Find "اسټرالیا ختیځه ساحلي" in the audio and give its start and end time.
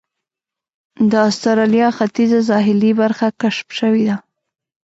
1.29-2.91